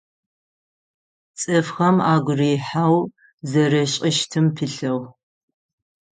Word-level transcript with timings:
Цӏыфхэм 1.39 1.97
агу 2.13 2.33
рихьэу 2.39 2.97
зэришӏыщтым 3.49 4.45
пылъыгъ. 4.55 5.05